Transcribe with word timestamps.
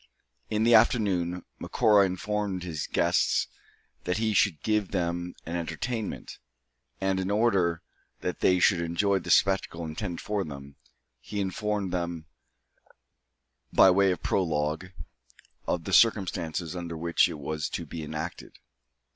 In 0.49 0.63
the 0.63 0.73
afternoon, 0.73 1.45
Macora 1.59 2.07
informed 2.07 2.63
his 2.63 2.87
guests 2.87 3.45
that 4.05 4.17
he 4.17 4.33
should 4.33 4.63
give 4.63 4.89
them 4.89 5.35
an 5.45 5.55
entertainment; 5.55 6.39
and, 6.99 7.19
in 7.19 7.29
order 7.29 7.83
that 8.21 8.39
they 8.39 8.57
should 8.57 8.81
enjoy 8.81 9.19
the 9.19 9.29
spectacle 9.29 9.85
intended 9.85 10.19
for 10.19 10.43
them, 10.43 10.75
he 11.19 11.39
informed 11.39 11.93
them, 11.93 12.25
by 13.71 13.91
way 13.91 14.09
of 14.11 14.23
prologue, 14.23 14.87
of 15.67 15.83
the 15.83 15.93
circumstances 15.93 16.75
under 16.75 16.97
which 16.97 17.29
it 17.29 17.37
was 17.37 17.69
to 17.69 17.85
be 17.85 18.01
enacted. 18.03 18.57